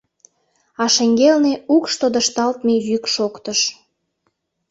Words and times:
А 0.83 0.85
шеҥгелне 0.93 1.53
укш 1.75 1.91
тодышталтме 2.01 2.75
йӱк 2.87 3.05
шоктыш... 3.15 3.59